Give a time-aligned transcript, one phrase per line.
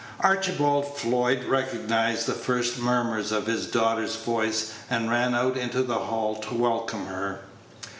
[0.21, 5.99] Archibald Floyd recognized the first murmur of his daughter's voice, and ran out into the
[5.99, 7.41] hall to welcome her.